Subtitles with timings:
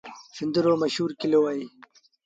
[0.35, 1.63] سنڌ رو مشهور ڪلو اهي۔